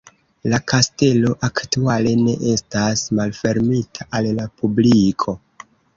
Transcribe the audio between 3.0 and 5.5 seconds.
malfermita al la publiko.